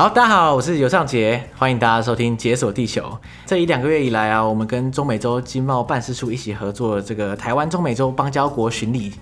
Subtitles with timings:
[0.00, 3.02] 好，大家好，我是尤尚杰，欢迎大家收听《解锁地球》。
[3.44, 9.12] 这一两个月以来啊，我们跟中美洲经贸办事处一起合作这个台湾中美洲邦交国巡礼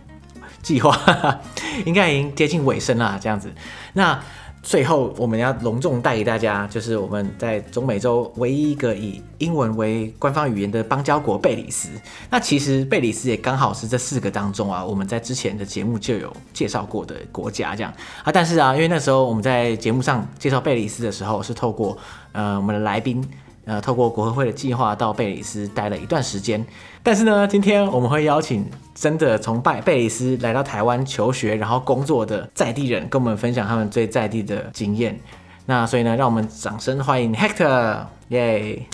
[0.62, 0.96] 计划，
[1.84, 3.18] 应该已经接近尾声了。
[3.20, 3.52] 这样子，
[3.94, 4.20] 那。
[4.68, 11.88] 最后，我们要隆重带给大家，就是我们在中美洲唯一一个以英文为官方语言的邦交国——贝里斯。
[12.28, 17.90] 那其实贝里斯也刚好是这四个当中啊，我们在之前的节目就有介绍过的国家，这样
[18.22, 18.30] 啊。
[18.30, 21.96] 但是啊，因为那时候我们在节目上介绍贝里斯的时候，是透过
[22.32, 23.26] 呃我们的来宾。
[23.64, 26.66] 呃，透过国合会的计划到贝里斯待了一段时间，
[27.10, 28.62] 但是呢，今天我们会邀请
[28.94, 35.18] 真的从拜贝里斯来到台湾求学，然后工作的在地人，跟我们分享他们最在地的经验。
[35.64, 38.86] 那所以呢，让我们掌声欢迎 Hector，耶、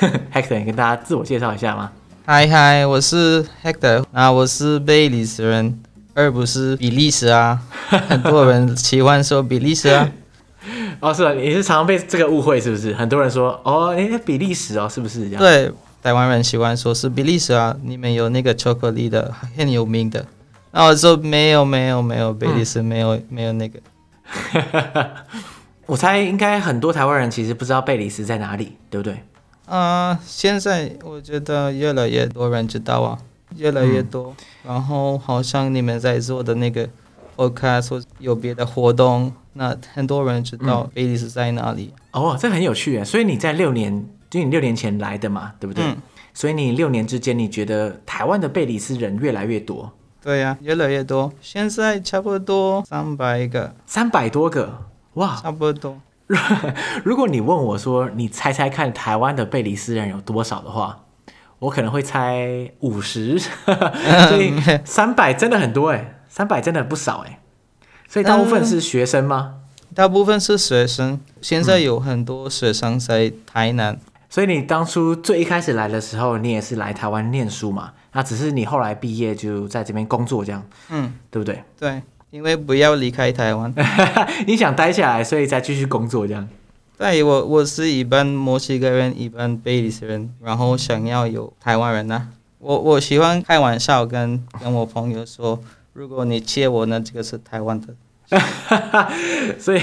[0.00, 1.92] yeah!！Hector， 你跟大家自我介绍一下吗？
[2.26, 5.78] 嗨嗨，我是 Hector，啊，我是贝里斯人，
[6.14, 7.60] 而不是比利时啊。
[8.08, 10.10] 很多人喜欢说比利时啊。
[10.98, 12.92] 哦，是啊，你是常常被这个误会，是不是？
[12.94, 15.38] 很多人说，哦，哎，比利时哦，是不是这样？
[15.38, 15.70] 对，
[16.02, 20.24] 台湾人喜欢说是比利时啊，你们有那个巧克力的，很有名的。
[20.70, 23.80] 然后我说没有，没有，没有，比利时没有，嗯、没有那个。
[25.86, 29.14] 我猜应该很多台湾人其实不知道贝里斯在哪里，对不对？
[29.66, 33.18] 啊、呃，现在我觉得越来越多人知道啊，
[33.56, 34.34] 越来越多。
[34.38, 36.88] 嗯、然后好像你们在做的那个。
[37.36, 41.94] 我看说有别的活动，那很多人知道贝里斯在哪里。
[42.10, 43.04] 嗯、哦，这很有趣耶。
[43.04, 45.84] 所以你在六年，就你六年前来的嘛，对不对？
[45.84, 45.96] 嗯、
[46.34, 49.92] 所以你六年之间，你觉得台湾的贝里斯人越来越多？
[50.22, 51.32] 对呀、啊，越来越多。
[51.40, 56.00] 现在差不多三百个，三百多个，哇，差不多。
[57.04, 61.04] 如果你问我说，你猜猜看台湾的贝里斯人有多少的话，
[61.60, 63.38] 我可能会猜五十。
[64.28, 64.52] 所以
[64.84, 66.14] 三百真的很多哎。
[66.30, 67.40] 三百真的不少哎，
[68.06, 69.54] 所以大部分是学生吗？
[69.54, 73.98] 嗯，大部分是学生，现在有很多学生在台南。
[74.28, 77.92] 嗯，所以你当初最一开始来的时候，你也是来台湾念书嘛？
[78.12, 81.62] 那只是你后来毕业就在这边工作这样，嗯，对不对？
[81.78, 83.72] 对，因为不要离开台湾，
[84.46, 86.48] 你想待下来，所以才继续工作这样。
[86.96, 92.28] 对，我我是一半墨西哥人，一半贝里斯人，然后想要有台湾人呢，啊。
[92.58, 95.60] 我我喜欢开玩笑跟跟我朋友说。
[95.94, 97.88] 如果你切我呢，这个是台湾的，
[99.58, 99.80] 所以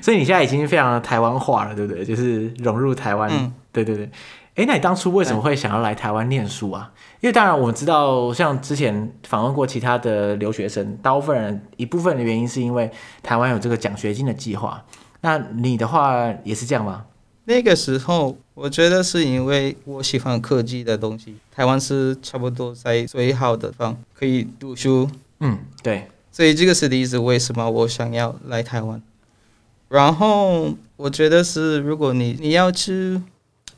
[0.00, 2.04] 所以你现在已经非常的台湾化了，对不对？
[2.04, 4.08] 就是融入台湾，嗯、对对对。
[4.54, 6.90] 哎，那你当初为什么会想要来台湾念书啊？
[7.20, 12.90] 因为当然我们知道，像之前访问过其他的留学生，大部分人一部分的原因是因为
[13.22, 14.84] 台湾有这个奖学金的计划。
[15.20, 17.04] 那你的话也是这样吗？
[17.44, 21.36] 那个时候，我觉得是因为我喜欢科技的东西。
[21.50, 25.08] 台湾是差不多在最好的方可以读书。
[25.40, 26.08] 嗯，对。
[26.30, 29.00] 所以这个是例子，为什么我想要来台湾。
[29.88, 33.20] 然后我觉得是，如果你你要去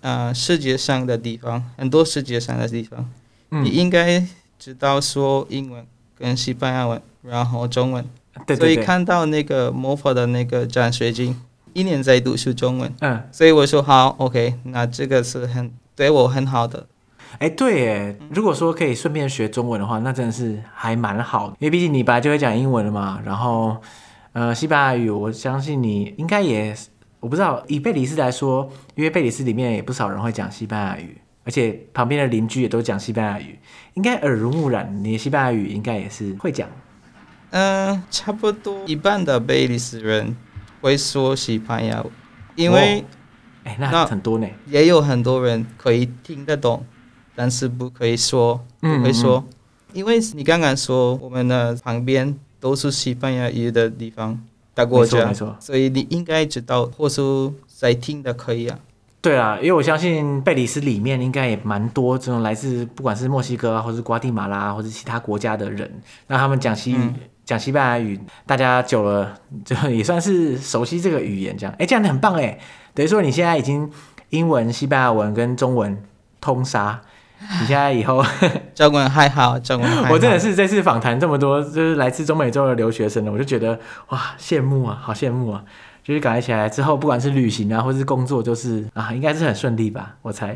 [0.01, 3.11] 啊、呃、世界上的地方，很多世界上的地方，
[3.51, 4.27] 嗯、你应该
[4.59, 5.87] 知道说英文
[6.19, 8.05] 跟西班牙文，然后中文。
[8.47, 8.57] 对对对。
[8.57, 11.41] 所以看到那个魔法的那个奖学金。
[11.73, 16.85] 一年在读书中文，嗯，所以我说好，OK，那这个是很对我很好的。
[17.39, 23.21] 哎，对，哎，如果说可以顺便学中文的话，那真的是还蛮好的，因为毕竟你本来就会讲英文了嘛。
[23.25, 23.77] 然后，
[24.33, 26.77] 呃，西班牙语，我相信你应该也，
[27.21, 33.59] 我不知道以贝里斯来说，因为贝里斯里面也不少人会讲西班牙语，而且旁边的邻居也都讲西班牙语，
[33.95, 36.69] 应该耳濡目染，你的西班牙语应该也是会讲。
[37.51, 40.37] 嗯，差不多一半的贝里斯人。
[40.83, 42.03] 会说西班牙，
[42.55, 43.05] 因为
[43.65, 46.87] 哎，那很多呢，也有很多人可以听得懂，
[47.41, 49.49] 但是不可以说，不会说，嗯。
[49.49, 49.55] 嗯，
[49.95, 54.39] 因为你刚刚说我们的旁边都是西班牙语的地方
[54.75, 57.23] 大国家，所以你应该知道或是
[57.67, 58.79] 在听的可以啊。
[59.23, 65.91] 对啊，因为我相信贝里斯里面应该也蛮多这种来自不管是墨西哥啊，或是瓜地马拉，或者其他国家的人，
[66.27, 66.99] 那他们讲西语。
[66.99, 67.15] 嗯。
[67.47, 69.35] 讲西班牙语，大家久了
[69.65, 72.57] 就也算是熟悉这个语言，这样，哎，这样很棒哎，
[72.93, 73.91] 等于说你现在已经
[74.29, 76.01] 英文、西班牙文跟中文
[76.41, 77.03] 通杀，
[77.61, 78.23] 你现在以后
[78.75, 80.11] 中文还好，中文还好。
[80.13, 83.79] 我真的是这次访谈这么多就是来自中美洲的留学生呢，我就觉得
[84.09, 85.65] 哇，羡慕啊，好羡慕啊，
[86.05, 90.55] 就是感觉起来之后，不管是旅行啊，或是工作，就是啊，应该是很顺利吧，我猜。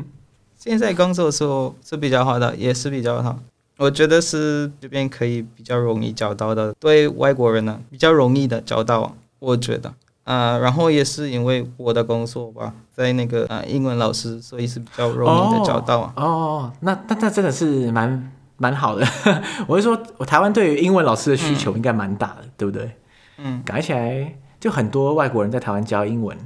[0.56, 1.44] 现在工作是
[1.84, 3.38] 是比较好的，也是比较好。
[3.76, 9.92] 我觉得是这边可以比较容易找到的，对外国人呢比较容易的找到，我觉得
[10.24, 16.12] 啊、呃，然后也是因为我的工作吧，在那个啊、呃、英文老师，所以是比较容易的找到啊。
[16.16, 19.06] 哦，哦，那那那真的是蛮蛮好的。
[19.68, 22.90] 我是说，我台湾对于英文老师的需求应该蛮大的，嗯、对不对？
[23.36, 26.36] 嗯，改起来就很多外国人在台湾教英文，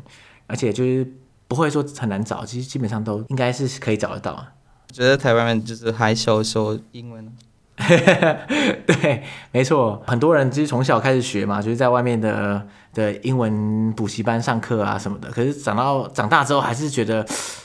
[0.46, 1.06] 而且就是
[1.46, 4.32] 不会说很难找，其实基本上都应该是可以找得到。
[4.88, 7.32] 我觉得台湾人就是害羞说英文。
[8.86, 9.22] 对，
[9.52, 15.30] 没错，很多人其实从小开始学嘛，就是在外面的的英文补习班上课啊什么的。
[15.30, 17.25] 可是长到长大之后，还是觉得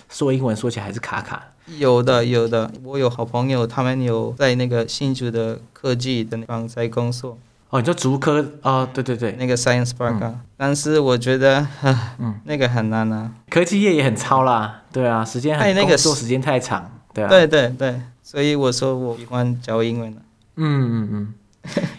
[0.10, 1.42] 说英文说起来还是卡卡。
[1.78, 7.38] 有的，有的，我有好朋友，他们有在那个新竹的科技的地方在工作。
[7.70, 8.46] 哦，你说竹科？
[8.62, 10.40] 哦，对对对，那个 Science Park，嗯。
[10.58, 11.66] 但是我觉得，
[12.20, 13.32] 嗯，那个很难啊。
[13.50, 17.28] 科技业也很超啦，对啊，时间很，那个做时间太长，对啊。
[17.30, 18.00] 对对对。
[18.34, 20.22] 所以我说我喜欢教英文了。
[20.56, 21.34] 嗯嗯嗯。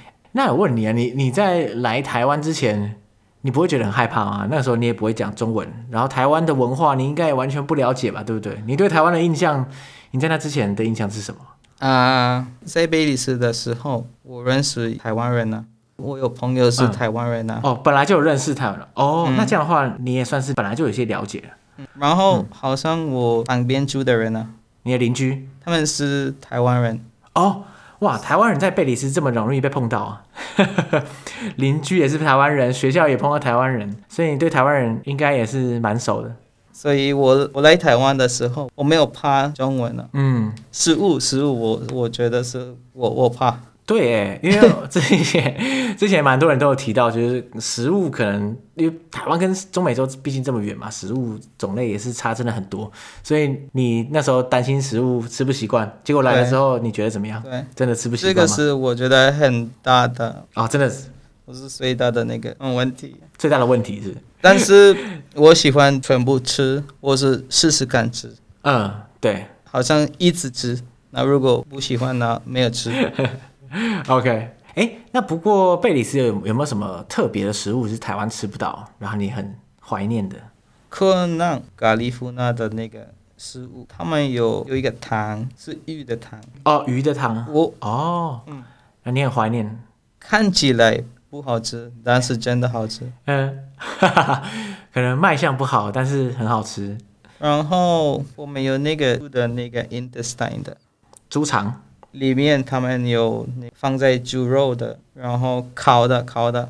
[0.33, 2.97] 那我问你啊，你你在来台湾之前，
[3.43, 4.49] 你不会觉得很害怕吗？
[4.51, 8.25] 那个时候你也不会讲中文，然后台湾的文化你应该也完全不了解吧？
[8.25, 8.61] 对不对？
[8.67, 9.65] 你对台湾的印象，
[10.11, 11.41] 你在那之前的印象是什么？
[11.79, 17.71] 啊，在贝里斯的时候，我认识台湾人呢、啊，我有朋友是台湾人呢、啊嗯。
[17.71, 18.89] 哦，本来就有认识台湾人。
[18.95, 21.55] 哦、嗯，那这样的话，你也算是本来就有些了解了。
[21.77, 24.51] 嗯、然后好像我旁边住的人呢、啊。
[24.87, 27.01] 你的邻居，他们是台湾人
[27.35, 27.63] 哦，
[28.01, 30.23] 哇，台湾人在贝里斯这么容易被碰到啊！
[31.57, 36.35] 邻居也是台湾人，学校也碰到台湾人，所以你对台湾人应该也是蛮熟的。
[36.73, 40.09] 所以我我来台湾的时候，我没有怕中文了、啊。
[40.13, 43.59] 嗯，食物食物，我我觉得是我我怕。
[43.87, 52.91] 对，因为之前之前蛮多人都有提到，就是食物可能因为台湾跟中美洲毕竟这么远嘛，食物种类也是差真的很多，
[53.23, 57.43] 所以你那时候担心食物吃不习惯，结果来了之后你觉得怎么样？
[57.43, 58.41] 对，真的吃不习惯吗？
[58.43, 61.09] 这个是我觉得很大的啊、哦，真的是，
[61.45, 64.97] 我是最大的那个嗯问题，最大的问题是，但是
[65.35, 68.91] 我喜欢全部吃，或是试试看吃，嗯，
[69.21, 72.91] 对，好像一直吃，那如果不喜欢呢，没有吃。
[74.09, 80.37] OK，哎，那不过贝里斯有有没有什么特别的食物是台湾吃不到，然后你很怀念的？
[80.89, 86.41] 可能加利福尼亚的那个食物，他们有有一个汤是鱼的汤。
[86.65, 87.47] 哦，鱼的汤。
[87.51, 88.63] 我哦，嗯，
[89.03, 89.83] 那你很怀念？
[90.21, 93.11] 看起来不好吃，但是真的好吃。
[93.25, 94.43] 嗯，哈哈，
[94.95, 96.97] 可能卖相不好，但是很好吃。
[97.41, 100.77] 然后我们有那个的那个 intestine 的
[101.29, 101.83] 猪肠。
[102.15, 106.69] 里面他们有放在猪肉的，然后烤的烤的。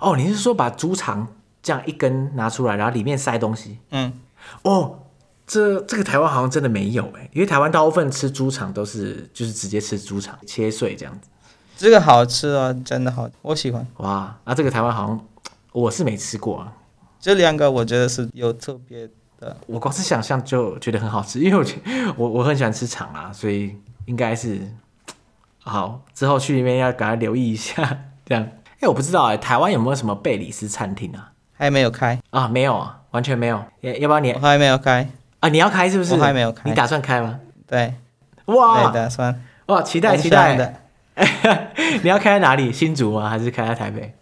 [0.00, 1.26] 哦，你是说把猪肠
[1.62, 3.78] 这样一根拿出来，然后里面塞东西？
[3.90, 4.12] 嗯。
[4.62, 5.00] 哦，
[5.46, 11.28] 这这个台湾好像真的没有哎，因为台湾大部分吃猪肠都是就是直接吃猪肠切碎这样子。
[11.76, 13.84] 这个好吃啊，真的好，我喜欢。
[13.96, 15.26] 哇，那这个台湾好像
[15.72, 16.72] 我是没吃过啊。
[17.20, 19.08] 这两个我觉得是有特别
[19.40, 21.64] 的，我光是想象就觉得很好吃，因为我
[22.16, 23.76] 我我很喜欢吃肠啊，所以。
[24.06, 24.60] 应该是
[25.62, 28.46] 好，之后去那边要赶快留意一下， 这样。
[28.80, 31.32] 哎，我不知道哎，台湾有没有什么贝里斯餐厅啊？
[31.52, 32.48] 还没有开啊？
[32.48, 33.62] 没有啊，完全没有。
[33.80, 35.08] 要要不然你还没有开
[35.40, 35.48] 啊？
[35.48, 36.14] 你要开是不是？
[36.14, 36.68] 我还没有开。
[36.68, 37.38] 你打算开吗？
[37.66, 37.94] 对，
[38.46, 40.74] 哇，打算哇，期待期待的。
[42.02, 42.72] 你要开在哪里？
[42.72, 43.28] 新竹吗？
[43.28, 44.14] 还是开在台北？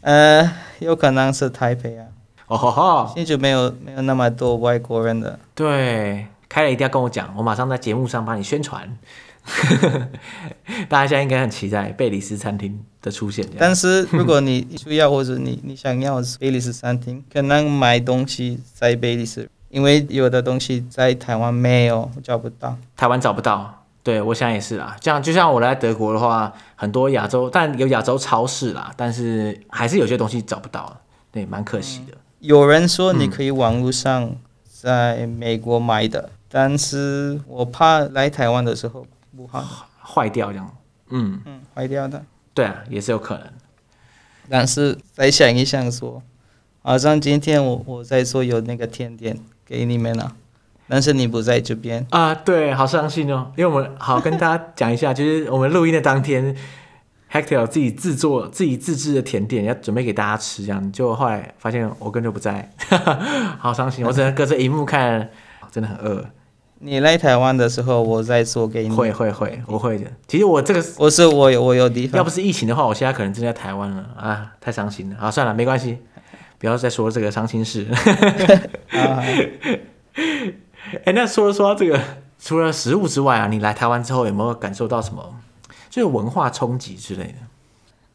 [0.00, 2.06] 呃，有可能是台北啊。
[2.46, 5.38] 哦吼吼，新竹没有没有那么多外国人的。
[5.54, 6.26] 对。
[6.50, 8.98] 开了一定要跟我讲，我马上在节目上帮你宣传。
[10.90, 13.46] 大家现在应该很期待贝里斯餐厅的出现。
[13.58, 22.76] 但是如果你需要或者你你想要贝里斯餐厅，可能买东西在贝里斯，因为有的东西在台湾没有，找不到。
[22.96, 24.94] 台湾找不到，对，我想也是啦。
[25.00, 30.94] 这样就像我来德国的话，很多亚洲，但有亚洲超市啦，但是还是有些东西找不到，
[31.32, 32.12] 对，蛮可惜的。
[32.12, 34.36] 嗯，有人说你可以网络上
[34.68, 36.28] 在美国买的。
[36.50, 40.76] 但是我怕来台湾的时候不好坏掉这样，
[41.10, 43.46] 嗯嗯，坏掉的，对啊，也是有可能。
[44.48, 46.20] 但是再想一想说，
[46.82, 50.34] 好像今天我我在说有那个甜点给你们了，
[50.88, 53.52] 但是你不在这边啊，对，好伤心哦。
[53.56, 56.56] 因为我们好跟大家讲一下，就是我们录音的当天
[57.30, 62.72] ，Hector 自己制作自己自制的甜点要准备给大家吃，这样就后来发现我根本就不在，
[63.60, 65.30] 好伤心，我只能隔着荧幕看，
[65.70, 66.26] 真的很饿。
[66.82, 68.96] 你来台湾的时候，我再做给你。
[68.96, 70.10] 会会会，我会的。
[70.26, 72.16] 其实我这个，我是我有我有地方。
[72.16, 75.16] 要不是疫情的话，我现在可能正在台湾了啊，太伤心了。
[75.18, 75.98] 啊，算了，没关系，
[76.58, 77.86] 不要再说这个伤心事。
[78.92, 79.50] 哎、
[81.04, 82.00] 欸，那说说这个，
[82.38, 85.36] 除了食物之外啊，你来台湾之后有没有感受到什么，
[85.90, 87.34] 就是文化冲击之类的？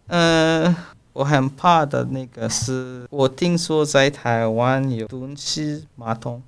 [0.07, 0.75] 嗯，
[1.13, 6.41] 我很怕的那个是，我听说在台湾有蹲式马桶，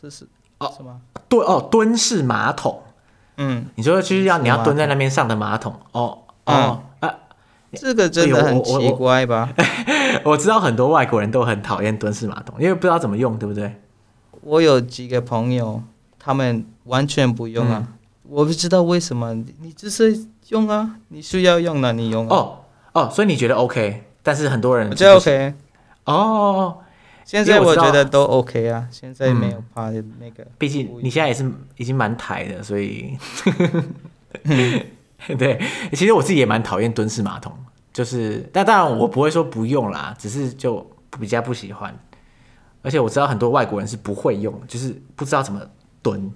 [0.00, 0.26] 是是。
[0.60, 1.00] 哦，什么？
[1.28, 2.82] 蹲哦，蹲式马桶。
[3.36, 5.74] 嗯，你说就是要你要蹲在那边上的马桶。
[5.92, 7.14] 哦哦、嗯、啊，
[7.72, 9.52] 这个真的很奇怪吧？
[9.56, 13.80] 哎、 我，知道很多外国人都很讨厌蹲式马桶，因为不知道怎么用，对不对？
[14.42, 15.82] 我有几个朋友，
[16.18, 17.94] 他们完全不用啊，嗯、
[18.28, 19.34] 我不知道为什么。
[19.34, 22.36] 你就是用啊，你需要用那你用啊。
[22.36, 22.56] 哦
[22.92, 25.54] 哦，所以你觉得 OK，但是很多人我觉得 OK。
[26.04, 26.78] 哦，
[27.30, 30.44] 现在我觉得都 OK 啊，现在没有怕的那个。
[30.58, 33.16] 毕竟你现在也是已经蛮抬的，所以。
[35.38, 35.60] 对，
[35.92, 37.52] 其实我自己也蛮讨厌蹲式马桶，
[37.92, 40.84] 就是，但当然我不会说不用啦，只是就
[41.20, 41.96] 比较不喜欢。
[42.82, 45.60] 而且我知道很多外国人是不会用，就是不知道怎么
[46.02, 46.32] 蹲。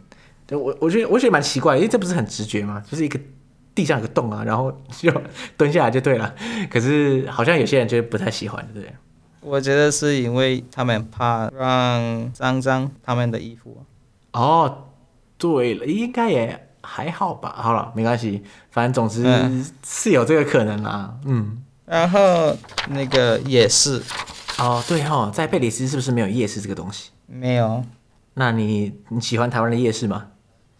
[0.46, 2.80] 对，我我觉得我觉得蛮奇怪，因为这不是很直觉吗？
[2.88, 3.18] 就是一个
[3.74, 5.10] 地上有个洞啊，然后就
[5.56, 6.32] 蹲下来就对了。
[6.70, 8.94] 可是好像有些人就是不太喜欢，对不对？
[9.44, 13.84] 我觉得是因为他们怕让脏脏他们的衣服。
[14.32, 14.88] 哦，
[15.38, 16.60] 对了，应该也。
[16.86, 19.24] 还好吧，好了，没关系，反正总之
[19.82, 21.16] 是有这个可能啦。
[21.24, 22.54] 嗯，嗯，然后
[22.90, 24.02] 那个夜市，
[24.58, 27.08] 哦，对哦，在贝里斯是不是没有夜市这个东西？
[27.26, 27.82] 没有。
[28.34, 30.26] 那你你喜欢台湾的夜市吗？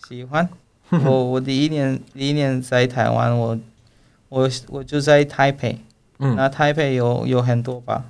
[0.07, 0.47] 喜欢。
[0.91, 3.59] 我我第一年 第一年在台湾，我
[4.29, 5.81] 我我就在台北，
[6.19, 8.05] 嗯，那台北有有很多吧？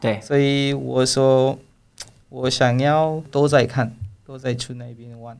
[0.00, 0.20] 对。
[0.20, 1.58] 所以我说，
[2.28, 3.94] 我想要都在看，
[4.26, 5.38] 都在去那边玩。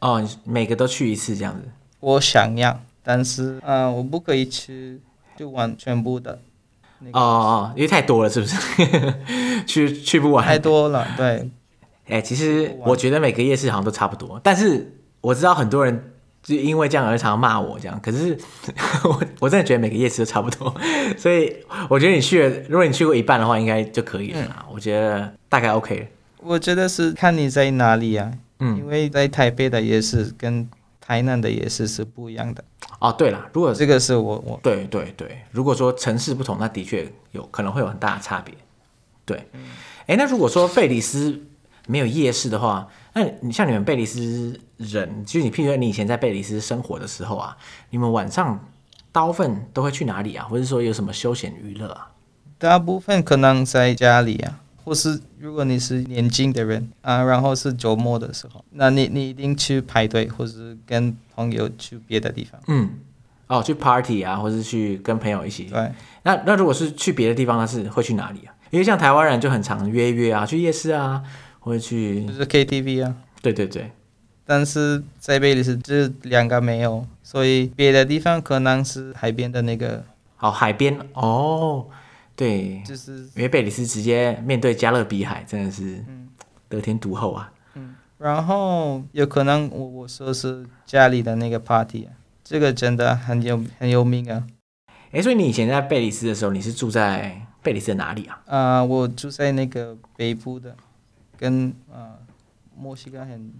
[0.00, 1.68] 哦，每个都去一次这样子。
[2.00, 5.00] 我想要，但是，嗯、呃，我不可以吃，
[5.36, 6.40] 就玩全部的。
[7.12, 8.56] 哦哦，因为太多了，是不是？
[9.66, 10.44] 去去不完。
[10.46, 11.50] 太多了，对。
[12.08, 16.12] 哎、欸，其实我觉得每个夜市好像都差不多，但是我知道很多人
[16.48, 18.00] 就因为这样而常骂我这样。
[18.02, 18.36] 可是
[19.04, 20.74] 我我真的觉得每个夜市都差不多，
[21.18, 21.54] 所以
[21.90, 24.40] 我觉得你去了，如果你去过一半的话，应该就可以了。
[24.42, 26.10] 嗯、我觉得大概 OK。
[26.40, 28.32] 我觉得是看你在哪里啊。
[28.60, 30.66] 嗯，因为在台北的夜市跟
[31.00, 32.64] 台南的夜市是不一样的。
[32.98, 38.54] 哦，对了，如果这个是我我对对对，如果说城市不同，那的确有可能会有很大的差别。
[39.24, 39.36] 对，
[40.06, 41.40] 哎、嗯，那如果说贝里斯
[41.86, 47.56] 没有夜市的话，那你像你们贝里斯人，就是你譬如说你以前在贝里斯生活的时候啊，
[47.90, 48.64] 你们晚上
[49.10, 50.46] 大部分都会去哪里啊？
[50.48, 52.12] 或者说有什么休闲娱乐啊？
[52.58, 54.60] 大部分可能在家里啊。
[54.84, 62.58] 或是如果你是年轻的人啊，然后是周末的时候，那你你一定去排队，或是跟朋友去别的地方。
[62.68, 62.88] 嗯，
[63.48, 65.64] 哦，去 party 啊，或是去跟朋友一起。
[65.64, 68.54] 对，那那如果是去别的地方，那是会去哪里啊？
[68.70, 71.22] 因为像台湾人就很常约约啊，去夜市啊，
[71.68, 73.14] 或者去就是 KTV 啊。
[73.42, 73.90] 对对对，
[74.46, 80.02] 但是在贝里斯这两个没有，所以别的地方可能是海边的那个。
[80.40, 81.86] 哦，海边哦。
[82.34, 86.02] 对，就是因为贝里斯直接面对加勒比海，真的是
[86.68, 87.52] 得天独厚啊。
[87.74, 94.46] 嗯，然后有可能我我说是家里的那个 party 啊，这个真的很有很有名啊。
[95.10, 98.40] 哎，所以你以前在贝里斯的时候，你是住在贝里斯的哪里啊？
[98.46, 100.76] 啊、呃，我住在那个北部的，
[101.38, 102.18] 跟啊、呃、
[102.76, 103.52] 墨西哥很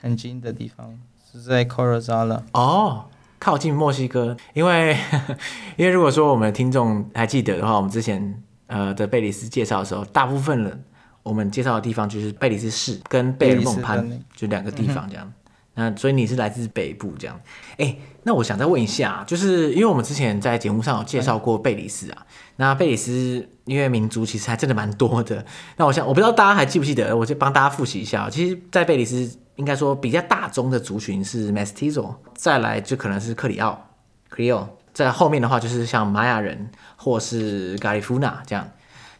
[0.00, 0.98] 很近的地方，
[1.30, 2.40] 是在 Corozal。
[2.52, 3.06] 哦。
[3.40, 4.96] 靠近墨西哥，因为
[5.76, 10.84] 因为如果说我们听众还记得的话，我们之前呃的贝里斯介绍的时候，大部分人
[11.22, 15.30] 我们介绍的地方就是贝里斯市跟贝尔蒙潘，就两个地方这样。
[15.74, 17.40] 那所以你是来自北部这样。
[17.78, 22.26] 哎，那我想再问一下，就是因为我们之前在节目上有介绍过贝里斯啊，
[22.56, 25.44] 那贝里斯因为民族其实还真的蛮多的。
[25.76, 28.28] 那我想我不知道大家还记不记得，我就帮大家复习一下。
[28.30, 29.38] 其实，在贝里斯。
[29.56, 33.88] 应该说比较大宗的族群是 Mestizo，再来就可能是克里奥
[34.28, 38.68] c r e o 在后面的话就是像玛雅人或是 Garifuna 这样。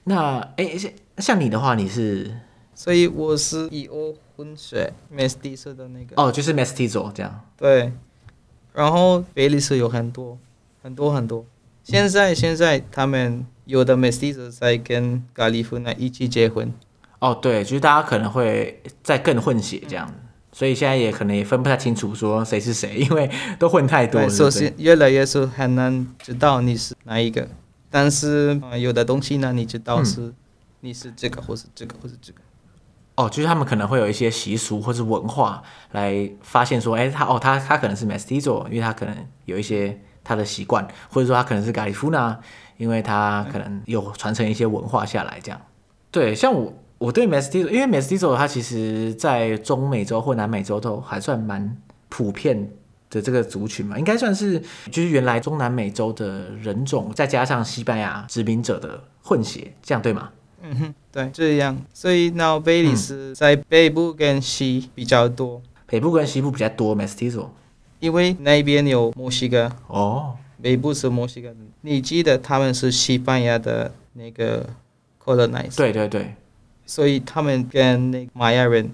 [0.03, 2.37] 那哎，像像你的话，你是？
[2.75, 6.15] 所以我是以欧混血 Mestizo 的那个。
[6.17, 7.41] 哦，就是 Mestizo 这样。
[7.57, 7.93] 对。
[8.73, 10.39] 然后贝里斯有很多
[10.83, 11.45] 很多很多。
[11.83, 16.73] 现在现在他们有的 Mestizo 在跟 Garifuna 一起结婚。
[17.21, 20.13] 哦，对，就是大家可能会再更混血这样。
[20.53, 24.31] 所以现在也可能也分不太清楚说谁是谁，因为都混太多了。
[24.31, 27.49] 首先，越来越是很难知道你是哪一个。
[27.91, 30.33] 但是，呃、有的东西呢，你知道是
[30.81, 32.39] 你是这个，或是这个，或是这个。
[33.17, 42.37] 哦，就是他们可能会有一些习俗或是文化来发现说，哎，他哦，他他可能是 Mestizo，因为他可能有一些他的习惯，或者说他可能是 Garifuna，
[42.77, 45.61] 因为他可能有传承一些文化下来这样。
[46.11, 46.73] 对，像我。
[46.97, 51.77] 我对 Mestizo，因为 Mestizo 它其实在中美洲或南美洲都还算蛮
[52.09, 52.71] 普遍
[53.11, 54.59] 的这个族群嘛，应该算是
[54.91, 60.31] 就是原来中南美洲的人种，再加上西班牙殖民者的混血，这样对吗？
[60.67, 61.77] 嗯哼，对，这样。
[61.93, 67.49] 所以那贝里斯在北部跟西比较多，北部跟西部比较多 Mestizo，
[68.01, 71.55] 因为那边有墨西哥哦，北部是墨西哥。
[71.83, 74.67] 你记得他们是西班牙的那个
[75.23, 75.77] colonize？
[75.77, 76.35] 对对对。
[76.87, 78.91] 所以他们跟那玛雅人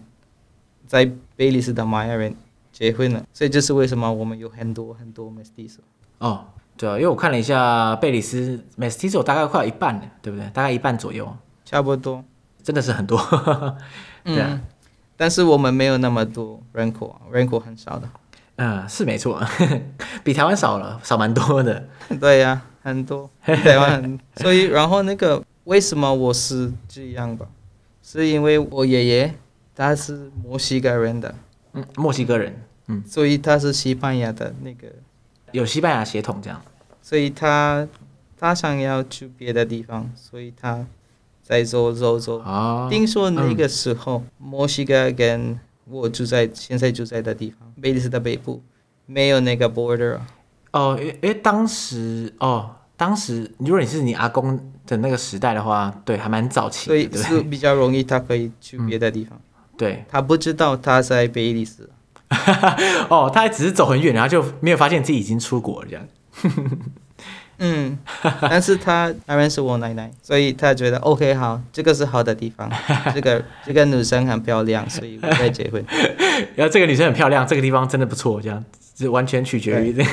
[0.87, 2.35] 在贝里斯的玛雅人
[2.73, 5.79] 结婚了，所以这是为什么我们有很多很多 mestizo。
[6.19, 6.45] 哦，
[6.77, 10.49] 对啊，因为我看了一下贝里斯 mestizo 大概快有一半了，对不对？
[10.51, 11.33] 大概一半左右。
[11.71, 12.25] 差不多。
[12.63, 13.17] 真的是很多。
[14.25, 14.49] 对啊。
[14.51, 14.61] 嗯。
[15.17, 18.09] 但是我们没有那么多人口啊，人口很少的。
[18.57, 19.41] 嗯，是没错，
[20.25, 21.87] 比台湾少了，少蛮多的。
[22.21, 23.31] 对呀、啊，很多。
[23.43, 27.47] 台湾，所以然后那个为什么我是这样吧？
[28.03, 29.35] 是因为我爷爷
[29.77, 31.35] 他是墨西哥人的，
[31.75, 32.55] 嗯，墨西哥人，
[32.89, 34.89] 嗯，所以他是西班牙的那个，
[35.53, 36.61] 有西班牙血统这样，
[37.01, 37.87] 所以他
[38.39, 40.85] 他想要去别的地方，所以他
[41.51, 42.39] 在走走走。
[42.39, 48.63] 哦，听说那个时候、嗯、墨西哥跟我住在现在住在的地方，贝里斯的北部
[49.07, 50.19] 没有那个 border。
[50.71, 52.77] 哦，诶诶，当时哦。
[52.97, 59.39] 当时，如果你是你阿公的那个时代的话，对，还蛮早期，所以是比较容易，他可以去别的地方。
[59.39, 61.89] 嗯、对，他不知道他在贝里斯。
[63.09, 66.07] 哦，他还只是走很远，然后就没有发现自己已经出国了这样。
[67.61, 67.99] 嗯，
[68.41, 72.71] 但是他当然是我奶奶，所以他觉得 OK 好，这个是好的地方，
[73.15, 75.85] 这个这个女生很漂亮，所以我再结婚。
[76.57, 78.65] 然后这个女生很漂亮，这个地方真的不错，这样。
[78.97, 80.05] 是完全取决于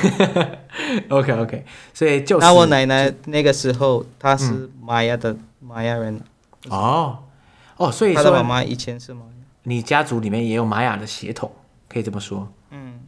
[1.09, 2.45] OK OK，所以就是。
[2.45, 6.21] 那我奶奶那个时候她是玛雅的玛雅人。
[6.69, 7.19] 哦
[7.75, 9.31] 哦，所以她的妈妈以前是玛雅。
[9.63, 11.51] 你家族里面也有玛雅的血统，
[11.89, 12.47] 可以这么说。
[12.71, 13.01] 嗯，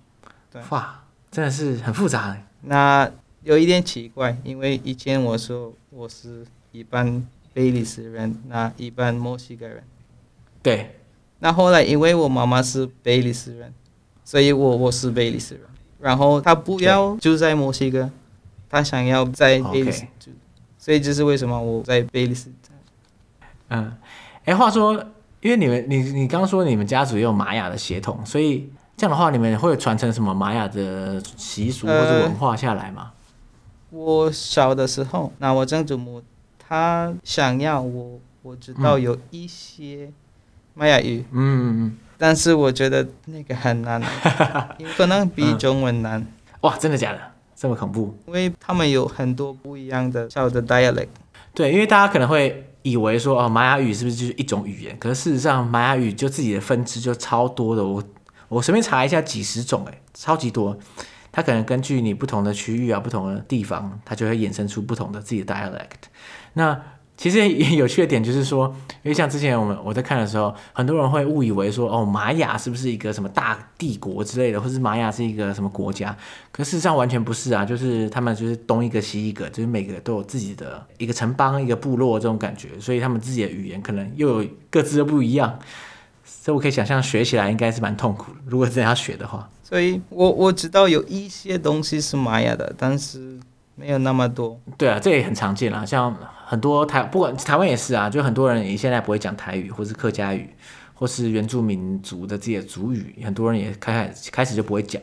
[0.51, 0.61] 对。
[0.67, 0.99] 哇，
[1.31, 2.35] 真的是很复杂。
[2.63, 3.09] 那
[3.43, 9.83] 有一点奇怪，因为以前我说我是一半贝里斯人，那一半墨西哥人。
[10.61, 10.95] 对。
[11.39, 13.73] 那后来因为我妈妈是贝里斯人。
[14.25, 15.63] 所以我我是贝里斯人，
[15.99, 18.07] 然后他不要住在墨西哥，
[18.69, 20.29] 他想要在贝里斯住，
[20.77, 22.51] 所以这是为什么我在贝里斯。
[23.69, 23.91] 嗯，
[24.45, 24.93] 哎，话说，
[25.41, 33.11] 因为你们你你刚刚说你们家族有玛雅的血统，所以这样的话，你们会传承什么玛雅的习俗或者文化下来吗？
[33.11, 33.18] 呃，
[33.91, 36.21] 我小的时候，那我曾祖母
[36.57, 40.11] 她想要我，我知道有一些
[40.73, 41.97] 玛雅语，嗯嗯嗯。
[42.17, 44.01] 但是我觉得那个很难，
[44.97, 46.19] 可能比中文难。
[46.19, 46.27] 嗯。
[46.61, 47.19] 哇，真的假的？
[47.55, 48.15] 这么恐怖？
[48.27, 51.07] 因为他们有很多不一样的小的 dialect。
[51.53, 54.97] 对，因为大家可能会以为说，哦，玛雅语是不是就是一种语言？
[54.99, 57.85] 可是事实上，玛雅语就自己的分支就超多的。
[57.85, 58.03] 我
[58.49, 60.77] 我随便查一下，几十种，哎，超级多。
[61.39, 66.09] 它可能根据你不同的区域啊、不同的地方，它就会衍生出不同的自己的 dialect。
[66.51, 66.77] 那
[67.15, 76.13] 其实有趣的点就是说，因为像之前我们我在看的时候，很多人会误以为说，哦，玛雅是不是一个什么大帝国之类的，或是玛雅是一个什么国家？
[76.51, 85.57] 可事实上完全不是啊，就是他们就是东一个西一个，就是每个都有自己的一个城邦、一个部落这种感觉，所以他们自己的语言可能又有各自的不一样。
[86.41, 89.49] 所以我可以想象学起来应该是蛮痛苦的，如果真的要学的话。
[89.63, 93.39] 所以我我知道有一些东西是玛雅的，但是。
[93.75, 95.85] 没有那么多，对啊，这也很常见啦。
[95.85, 96.13] 像
[96.45, 100.49] 很多台，不管台湾也是啊，就很多人也现在不会讲台语，或是客家语，
[100.93, 105.01] 或是原住民族的自己的族语，很多人也开开开始就不会讲，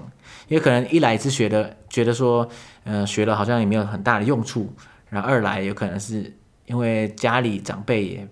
[0.49, 2.47] 因为可能一来是学的，觉得说，
[2.85, 4.71] 嗯、呃，学了好像也没有很大的用处，
[5.09, 8.29] 然后二来有可能是因为家里长辈也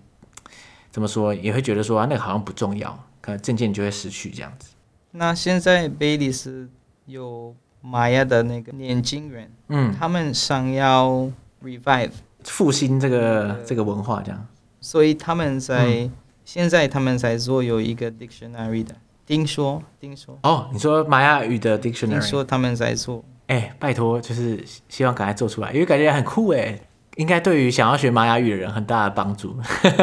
[0.94, 4.68] 怎么说，也会觉得说啊，那个好像不重要，可能渐渐就会失去这样子。
[5.10, 6.70] 那现在贝里斯
[7.06, 7.52] 有。
[7.86, 11.30] 玛雅的那个年轻人，嗯，他们想要
[11.62, 14.46] revive 复兴这个这个文化，这样，
[14.80, 16.12] 所以他们在、嗯、
[16.46, 20.38] 现在他们在做有一个 dictionary 的，听说听说。
[20.44, 26.80] 哦，你说玛雅语的 dictionary，听说他们在做，哎、欸，拜托，就是希望赶快做出来，因为感觉很酷哎，
[27.16, 29.56] 应该对于想要学玛雅语的人很大的帮助，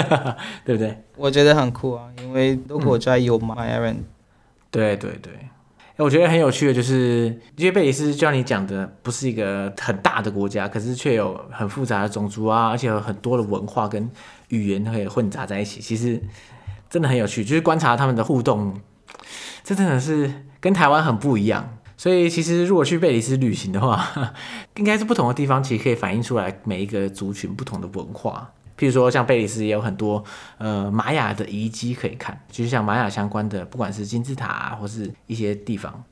[0.65, 1.03] 对不对？
[1.17, 4.03] 我觉得很酷啊，因为如果在有玛雅人，
[4.69, 5.31] 对对对。
[5.97, 7.25] 我觉得很有趣的，就是
[7.57, 14.09] 因为贝里斯就像你讲的，不是一个很大的国家，可是却有很复杂的种族啊，而且有很多的文化跟
[14.47, 15.79] 语言可以混杂在一起。
[15.79, 16.19] 其实
[16.89, 18.75] 真的很有趣，就是观察他们的互动，
[19.63, 21.77] 这真的是跟台湾很不一样。
[22.01, 24.33] 所以其实如果去贝里斯旅行的话，
[24.77, 28.51] 应该是不同的地方，其实可以反映出来每一个族群不同的文化。
[28.75, 30.23] 譬如说，像贝里斯也有很多
[30.57, 36.03] 呃玛雅的遗迹可以看，就是像玛雅相关的，不管是金字塔啊，或是一些地方。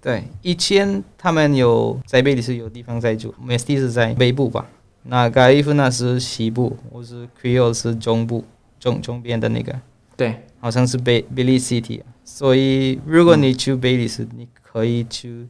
[0.00, 4.66] 对，以前他们有在贝里斯有地方在住，Mestizo 是在北部吧？
[5.04, 8.44] 那加利福纳是西部，或是 Creole 是中部，
[8.80, 9.80] 中中边的那个。
[10.16, 12.00] 对，好像是贝贝里斯 City。
[12.24, 15.48] 所以如果你去贝里斯，嗯，你可以去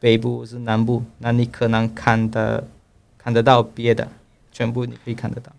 [0.00, 2.66] 北部或是南部，那你可能看的
[3.16, 4.08] 看得到别的，
[4.50, 5.52] 全部你可以看得到。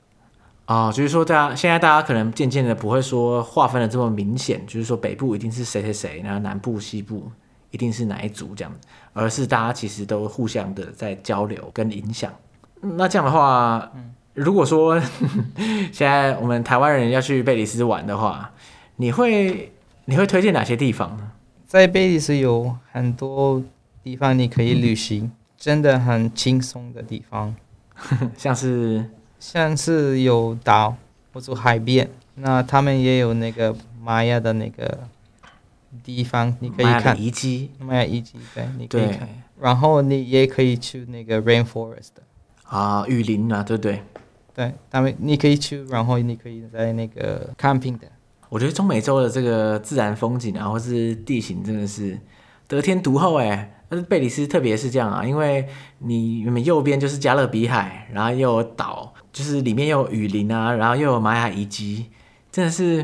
[0.65, 7.32] 啊、哦，就是说，大家现在大家可能渐渐的不会说划分的这么明显，就是说北部一定是谁谁谁，然后南部、西部
[7.71, 8.73] 一定是哪一组这样，
[9.13, 12.34] 而是大家其实都互相的在交流跟影响。
[12.82, 13.91] 那这样的话，
[14.34, 14.99] 如果说
[15.91, 18.51] 现在我们台湾人要去贝里斯玩的话，
[18.95, 19.73] 你会
[20.06, 21.32] 你会推荐哪些地方呢？
[21.71, 23.63] 在贝里斯有很多
[24.03, 27.55] 地方你可以旅行，嗯、真的很轻松的地方，
[28.38, 29.10] 像是。
[29.39, 30.97] 像是有岛
[31.31, 35.07] 或者海边，那他们也有那个玛雅的那个
[36.03, 37.71] 地方，你可以看遗迹。
[37.79, 39.29] 玛雅遗迹，对，你可以看。
[39.57, 42.10] 然后你也可以去那个 rainforest
[42.65, 44.01] 啊，雨林啊，对不对？
[44.53, 48.07] 对，他们你可以去，然后你可以在那个 camping 的。
[48.51, 52.19] 我觉得中美洲的这个自然风景啊，或是地形，真的是
[52.67, 53.77] 得天独厚哎。
[53.87, 55.65] 但是贝里斯特别是这样啊，因为
[55.99, 59.13] 你你们右边就是加勒比海，然后又有岛。
[59.31, 62.07] 就是里面又有雨林啊，然后又有玛雅遗迹，
[62.51, 63.01] 真的是，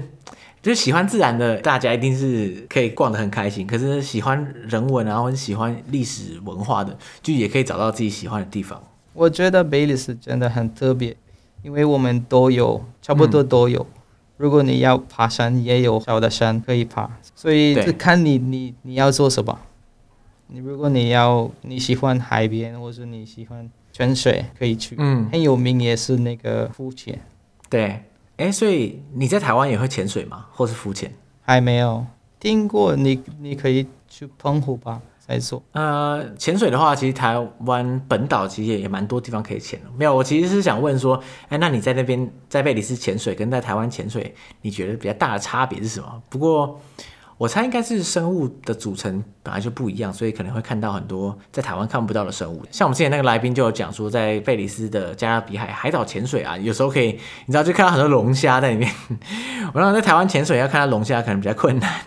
[0.61, 3.65] 就是喜欢自然的大家一定是可以逛得很开心。
[3.65, 8.83] 可是喜欢人文啊，或者喜欢历史文化的，就也可以找到自己喜欢的地方。
[9.13, 11.15] 我觉得贝里斯真的很特别，
[11.63, 13.79] 因为我们都有，差不多都有。
[13.79, 13.96] 嗯、
[14.37, 19.59] 如果你要爬山，也有小的山可以爬，所以就看你你你要做什么。
[20.47, 23.69] 你如果你要你喜欢海边，或者你喜欢。
[23.93, 27.19] 泉水可以去，嗯，很有名也是那个浮潜。
[27.67, 27.81] 对，
[28.35, 30.45] 哎、欸，所以你在台湾也会潜水吗？
[30.51, 31.11] 或是浮潜？
[31.41, 32.05] 还没有
[32.39, 35.61] 听过，你你可以去澎湖吧，再说。
[35.73, 39.85] 呃，潜水的话，其实台湾本岛其实也也蛮多地方可以潜的。
[39.97, 46.21] 没有，我其实是想问说，哎、欸，那你在那边在贝里斯潜水，跟在台湾潜水，你觉得比较大的差别是什么？
[46.29, 46.79] 不过。
[47.39, 52.65] 我猜应该是生物的组成本来就不一样，所以可能会看到很多在台湾看不到的生物。
[52.71, 57.09] 像我们之前那个来宾就有讲说，在贝里斯的加勒比海海岛潜水啊，有时候可以，
[57.45, 58.91] 你知道就看到很多龙虾在里面。
[59.71, 62.01] 我让在台湾潜水要看到龙虾可能比较困难，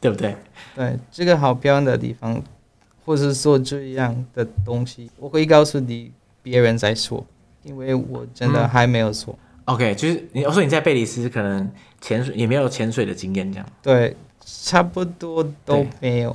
[0.00, 0.34] 对不对？
[0.74, 2.42] 对，这个好漂亮的地方，
[3.10, 6.12] 或是做这样的东西，我会告诉你
[6.44, 7.26] 别人在说，
[7.64, 9.36] 因为我真的还没有说。
[9.64, 11.68] 嗯、OK，就是你我说你在贝里斯可能
[12.00, 14.16] 潜水也没有潜水的经验，这样对。
[14.62, 16.34] 差不多都没有，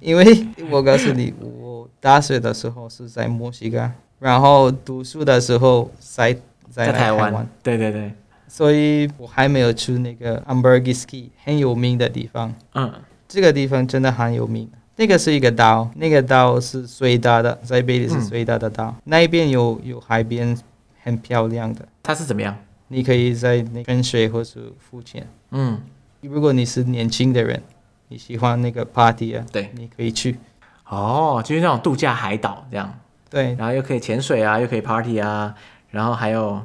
[0.00, 6.34] 因为我告诉你，我大学的时候是在墨西哥，然后读书的时候在
[6.70, 8.12] 在，在台湾，对对对，
[8.48, 12.54] 所以我还没有去那个 Ambergris Caye 很有名的地方。
[12.74, 12.92] 嗯，
[13.28, 14.68] 这个地方真的很有名。
[14.96, 18.86] 那个是一个岛，那个岛是最大的，在贝里是最大的岛。
[18.86, 20.56] 嗯、那边有有海边，
[21.02, 21.86] 很漂亮的。
[22.02, 22.56] 它是怎么样？
[22.88, 25.26] 你可以在那潜水或是浮潜。
[25.50, 25.80] 嗯。
[26.20, 27.60] 如果你是年轻的人，
[28.06, 30.38] 你喜欢那个 party 啊，对，你可以去。
[30.86, 32.96] 哦，就是那种度假海岛这样。
[33.28, 35.52] 对，然后又可以潜水啊，又可以 party 啊，
[35.90, 36.62] 然后还有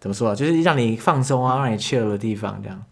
[0.00, 2.82] 怎么说啊，就是让你放松啊，让你 chill 的地方，这样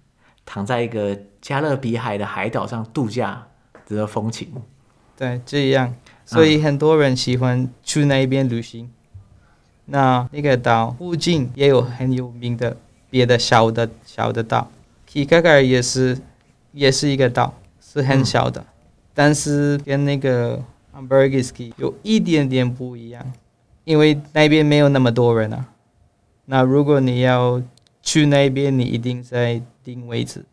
[0.46, 3.46] 躺在一个加勒比海的海岛上度假，
[3.84, 4.48] 这个风情。
[5.16, 8.90] 对，这样，所以很多人喜欢去那边旅行。
[9.86, 12.76] 那那个岛附近也有很有名的
[13.08, 14.70] 别的小的小的岛。
[15.06, 16.18] 皮卡卡也是，
[16.72, 18.66] 也是一个岛，是很小的，
[19.14, 20.62] 但是跟那个
[20.94, 23.32] Ambergris Caye 有一点点不一样，
[23.84, 25.68] 因为那边没有那么多人啊。
[26.44, 27.62] 那如果你要
[28.02, 30.44] 去那边，你一定在定位置。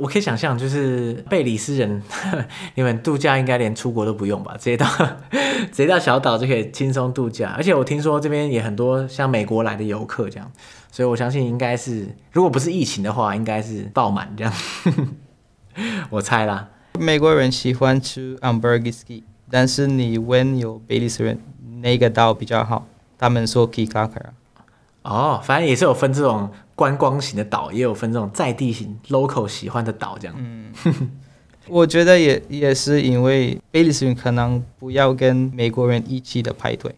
[0.00, 2.02] 我可以想象，就是贝里斯人，
[2.74, 4.56] 你们度假应该连出国都不用吧？
[4.58, 4.86] 直接到
[5.70, 7.54] 直接到小岛就可以轻松度假。
[7.56, 10.50] 而且我听说这边也很多像美国来的游客这样。
[10.92, 14.52] 所以我相信应该是，如果不是疫情的话，应该是爆满这样。
[16.10, 16.68] 我猜啦。
[16.98, 21.40] 美国人喜欢吃 Caye，但是你问有贝里斯人
[21.80, 22.86] 哪个岛比较好，
[23.16, 24.30] 他们说 Kikaka。
[25.02, 26.50] 哦，反正也是有分这种
[26.80, 30.34] 观光型的岛，也有分这种在地型 local 喜欢的岛这样。
[30.38, 30.72] 嗯，
[31.68, 36.94] 我觉得也也是因为贝里斯人可能不要跟美国人一起的排队。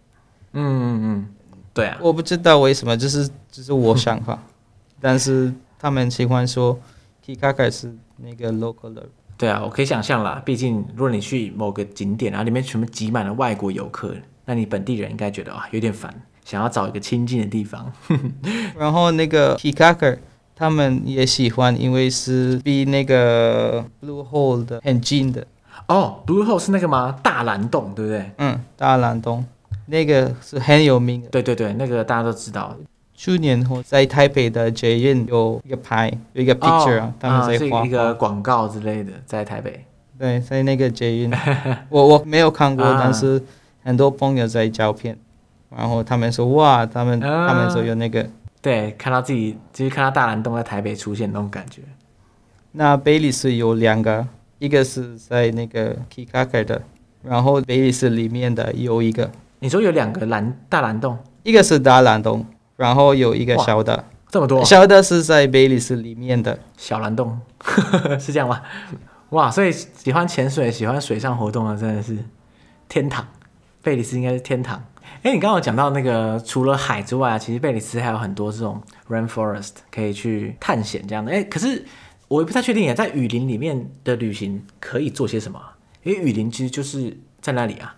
[0.53, 1.27] 嗯嗯嗯。
[1.75, 4.41] 对啊，我不知道为什么，就是只是我想法，
[5.03, 6.79] 但是他们喜欢说
[7.27, 9.05] Kikaka 是那个 local 的。
[9.37, 14.15] 对啊，我可以想象啦，毕竟如果你去某个景点，然后里面全部挤满了外国游客，
[14.45, 17.93] 那你本地人应该觉得啊有点烦，想要找一个清静的地方。
[18.79, 20.19] 然后那个 Kikaka
[20.55, 25.47] 他们也喜欢，因为是比那个 Blue Hole 的很近的。
[25.89, 27.19] 哦，Blue Hole 是那个吗？
[27.23, 28.31] 大蓝洞，对不对？
[28.39, 29.45] 嗯，大蓝洞。
[29.87, 32.75] 那个是很有名的，对对对，那个大家都知道。
[33.15, 39.85] 去年我在台北的捷运有一个牌，有一个 picture 啊，他们在画、啊、一个广告之类的，在台北。
[40.19, 41.33] 对，在那个捷运，
[41.89, 43.43] 我我没有看过， 但是
[43.83, 45.19] 很多朋友在照片，
[45.77, 48.29] 然后他们说哇，他们他们说有那个，
[48.61, 51.83] 对，看到自己就是看到大蓝洞在台北出现那种感觉。
[52.73, 54.27] 那贝里斯有两个，
[54.59, 56.83] 一个是在那个 Kikaker 的，
[57.23, 59.31] 然后贝里斯里面的有一个。
[59.61, 62.45] 你说有两个蓝大蓝洞，一个是大蓝洞，
[62.77, 64.05] 然后有一个小的。
[64.29, 67.39] 这么多，小的是在贝里斯里面的小蓝洞，
[68.19, 68.63] 是这样吗？
[69.31, 72.17] 哇，所以喜欢潜水、喜欢水上活动的真的是
[72.89, 73.27] 天堂。
[73.83, 74.83] 贝里斯应该是天堂。
[75.23, 81.31] 哎，你刚刚有讲到那个，除了海之外啊，其实贝里斯还有很多这种 rainforest 可以去探险这样的。
[81.31, 81.85] 哎，可是
[82.29, 85.61] 我也不太确定啊，在雨林里面的旅行可以做些什么？
[86.03, 87.95] 因为雨林其实就是在那里啊。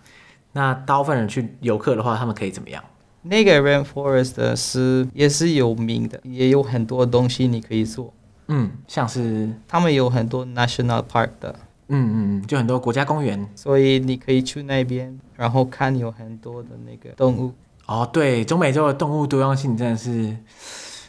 [0.51, 2.83] 那大部分人去游客的话，他们可以怎么样？
[3.23, 8.13] 那个 rainforest 是也是有名的，也有很多东西你可以做。
[8.47, 11.55] 嗯，像是他们有很多 national park 的。
[11.87, 17.53] 嗯嗯嗯，就很多国家公园，所以你可以去那边，然后看有很多的那个动物。
[17.85, 20.35] 哦，对，中美洲的动物多样性真的是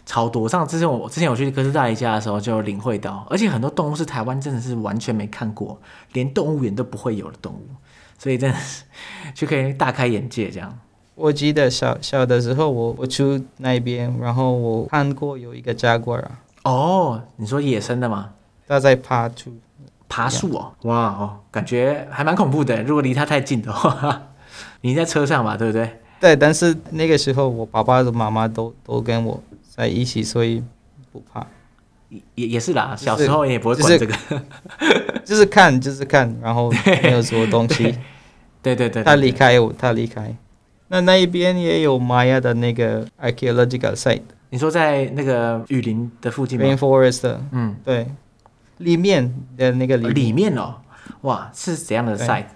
[0.04, 0.46] 超多。
[0.48, 5.80] 上之前我之前我去哥斯达黎加的时候就领会到，而且很多动物是台湾真的是完全没看过，
[6.12, 7.66] 连动物园都不会有的动物，
[8.18, 8.84] 所以真的是
[9.34, 10.78] 就可以大开眼界这样。
[11.14, 16.42] 我记得小小的时候我，我我去那边，然后我看过有一个 jaguar 啊。
[16.64, 18.34] 哦，你说野生的吗？
[18.68, 19.54] 它在爬树，
[20.08, 22.82] 爬树哦，哇哦，感觉还蛮恐怖的。
[22.82, 24.22] 如果离它太近的话，
[24.82, 26.00] 你在车上嘛，对不对？
[26.20, 30.62] 对，但是那个时候我爸爸和妈妈都都跟我在一起，所以
[31.12, 31.46] 不怕。
[32.36, 34.42] 也也是啦，小时候也不会管这个，就是、
[35.26, 36.70] 就是看就是看，然后
[37.02, 37.82] 没有什么东西。
[38.62, 40.34] 对对对，对，他离开我，他离开。
[40.88, 44.22] 那那一边也有玛雅的那个 archaeological site。
[44.50, 47.36] 你说在那个雨林的附近吗？Rainforest。
[47.50, 48.06] 嗯，对，
[48.78, 50.74] 里面的那个里面，里面哦，
[51.22, 52.46] 哇，是怎样的 site？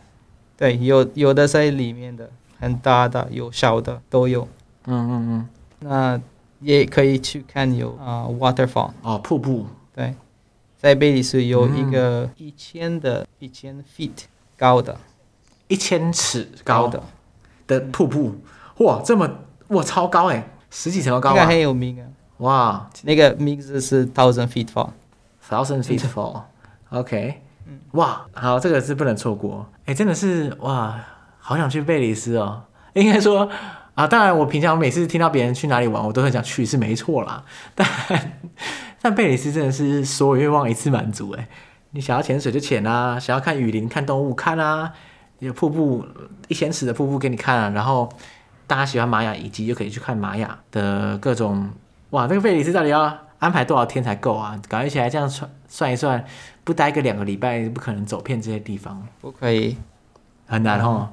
[0.56, 4.46] 对，对，有有的在里面的，很大的，有小的都有。
[4.86, 5.48] 嗯嗯嗯。
[5.80, 6.20] 那
[6.60, 8.90] 也可以去看有啊、uh, waterfall。
[9.02, 9.66] 哦，瀑布。
[9.94, 10.14] 对，
[10.76, 14.10] 在贝里斯有一个一千的、嗯、一千 feet
[14.58, 14.98] 高的，
[15.68, 17.02] 一千尺高的。
[17.66, 18.34] 的瀑布，
[18.78, 19.30] 哇，这么
[19.68, 21.34] 哇超高哎，十几层楼高啊！
[21.36, 22.06] 那个很有名啊！
[22.38, 24.66] 哇，那个名字是 Thousand Feet
[25.50, 27.42] Fall，Thousand Feet Fall，OK，
[27.92, 30.98] 哇，好，这个是不能错过，哎，真的是哇，
[31.38, 32.62] 好想去贝里斯哦。
[32.92, 33.48] 应该说
[33.94, 37.44] 啊，当然我平常每次听到别人去哪里玩，我都很想去，是没错啦。
[37.74, 37.86] 但
[39.02, 41.48] 但贝里斯真的是所有愿望一次满足哎，
[41.90, 44.92] 你想要潜水就潜啊，想要看雨林、看动物看啊。
[45.38, 46.04] 有瀑布，
[46.48, 48.06] 一千尺的瀑布给你看啊，然后
[48.66, 51.70] 大家喜欢玛雅遗迹，就可以去看玛雅的各种。
[52.10, 54.60] 哇，这个贝里斯到底要安排多少天才够啊？
[54.68, 56.24] 搞起来这样算算一算，
[56.62, 59.04] 不待个两个礼拜，不可能走遍这些地方。
[59.20, 59.76] 不可以，
[60.46, 61.08] 很难哦。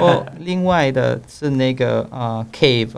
[0.00, 2.94] 哦，另外的是那个呃 cave，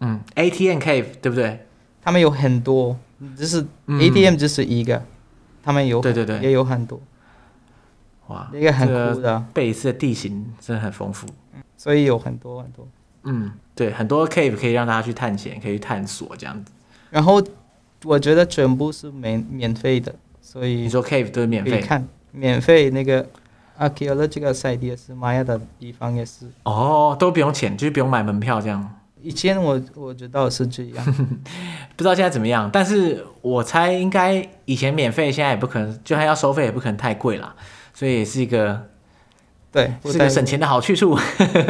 [0.00, 1.66] 嗯，ATM cave 对不对？
[2.00, 2.96] 他们有很多，
[3.36, 5.06] 就是 ATM 就是一个，嗯、
[5.62, 7.00] 他们有对对对，也有很多。
[8.28, 11.26] 哇，那个很酷的，贝里斯的地形真的很丰富，
[11.76, 12.86] 所以有很多很多。
[13.24, 16.70] 嗯，对，很多 cave 可以让大家去探险，可以去探索这样子。
[17.10, 17.42] 然后
[18.04, 21.80] 我觉得全部是免免费的，所以你说 cave 都是免费？
[21.80, 23.26] 看免费那个
[23.78, 26.46] archaeological site 也是玛雅的地方也是。
[26.64, 28.94] 哦，都不用钱，就是不用买门票这样。
[29.20, 31.04] 以前我我知道是这样，
[31.96, 37.54] 不知道现在怎么样，但是我猜应该以前免费，现在也不可能，就算要收费也不可能太贵啦。
[37.92, 38.88] 所以也是一个，
[40.02, 41.16] 对，是个省钱的好去处。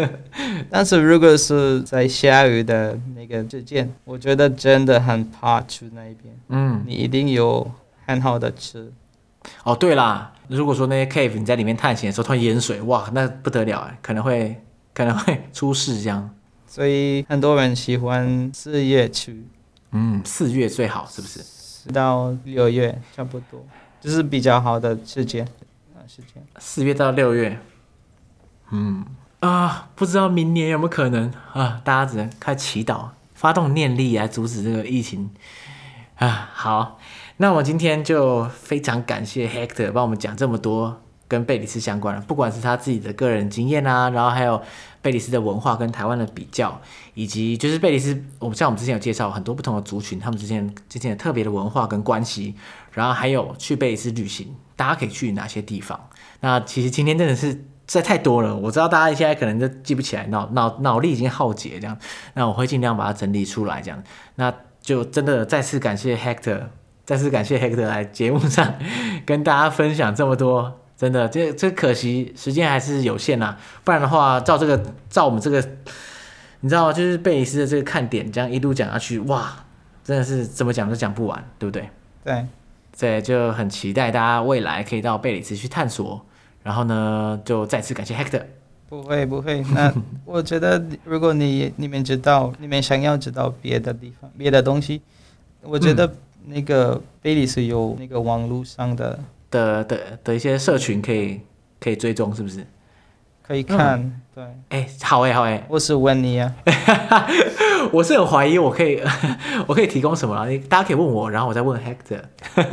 [0.71, 6.35] 但是如果是在下雨的那个之间，我觉得真的很怕去那一边。
[6.49, 7.71] 嗯，你一定有
[8.07, 8.90] 很好的吃。
[9.64, 14.57] 哦，对啦，如果说那些 cave 你在里面探险的时候突然淹水，哇，那不得了哎，可能会
[14.94, 16.31] 可能会出事这样。
[16.66, 19.44] 所以很多人喜欢四月去。
[19.92, 21.40] 嗯，四月最好是不是？
[21.40, 23.64] 四到六月差不多，
[24.01, 25.47] 就是比较好的时间。
[26.59, 27.59] 四月到六月，
[28.70, 29.04] 嗯
[29.40, 31.81] 啊，不知道明年有没有可能啊？
[31.85, 35.31] 大家只能开祈祷，发动念力来阻止这个疫情
[36.16, 36.50] 啊。
[36.52, 36.98] 好，
[37.37, 44.61] 那我今天就非常感谢 Hector 帮我们讲这么多跟贝里斯相关的，不管是他自己的个人经验啊，然后还有
[45.00, 46.81] 贝里斯的文化跟台湾的比较，
[47.14, 52.57] 以及就是贝里斯，我们像我们之前有介绍很多不同的族群，他们之间之间的特别的文化跟关系，
[52.90, 54.54] 然后还有去贝里斯旅行。
[54.74, 56.09] 大家可以去哪些地方？
[56.38, 61.98] 那其实今天真的是实在太多了，我知道大家现在可能都记不起来，脑脑脑力已经耗竭这样。
[62.35, 64.03] 那我会尽量把它整理出来，这样。
[64.35, 66.64] 那就真的再次感谢 Hector，
[67.07, 68.74] 再次感谢 Hector 来节目上
[69.24, 75.64] 跟大家分享这么多真的，这这可惜时间还是有限呐，不然的话，照这个照我们这个，
[76.61, 76.92] 你知道吗？
[76.92, 79.64] 就是贝里斯的这个看点，这样一路讲下去，哇，
[80.05, 81.88] 真的是怎么讲都讲不完，对不对？
[82.24, 82.46] 对，
[82.98, 86.27] 对，就很期待大家未来可以到贝里斯去探索。
[86.68, 88.42] 然后呢，就再次感谢 Hector。
[88.90, 89.90] 不会不会，那
[90.26, 95.00] 我觉得如果你你们知道，你们想要知道别的地方、别的东西，
[95.62, 96.12] 我觉得
[96.44, 99.18] 那个贝里是有那个网络上的。
[99.50, 101.40] 的的的一些社群可以
[101.81, 102.66] 可以追踪，是不是？
[103.42, 104.44] 可以看，嗯、对。
[104.44, 105.64] 哎、欸，好哎、欸，好哎、欸。
[105.70, 106.54] 我是问你啊，
[107.90, 109.02] 我是很怀疑我可以
[109.66, 110.44] 我可以提供什么啊？
[110.68, 112.20] 大家可以问我，然后我再问 Hector，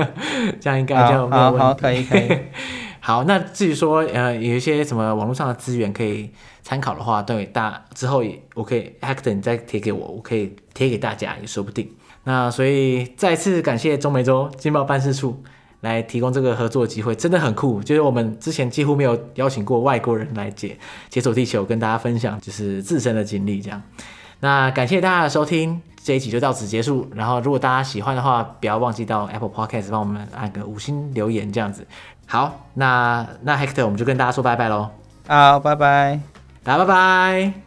[0.59, 1.59] 这样应该就没有问题。
[1.59, 2.27] 好，好，可以，可以。
[3.05, 6.31] 好，那至于说呃有一些什么网络上的资源可以
[6.63, 8.23] 参考的话，对大之后
[8.55, 11.87] 我可以 Hector 你再贴给我，我可以贴给大家也说不定。
[12.23, 15.43] 那所以再次感谢中美洲经贸办事处。
[15.81, 17.83] 来提供这个合作机会，真的很酷。
[17.83, 20.75] 就是我们之前几乎没有邀请过外国人来解
[21.09, 23.79] 解锁地球，跟大家分享就是自身的经历这样。
[24.39, 27.07] 那感谢大家的收听，这一集就到此结束。
[27.13, 31.85] 然后如果大家喜欢的话，不要忘记到 Apple Podcast 帮我们按个五星留言这样子。
[32.27, 34.89] 好，那那 Hector 我们就跟大家说拜拜喽。
[35.27, 36.19] 好，拜拜，
[36.63, 37.64] 大家拜拜。